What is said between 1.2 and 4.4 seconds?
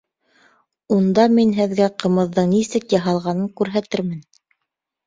мин һеҙгә ҡымыҙҙың нисек яһалғанын күрһәтермен.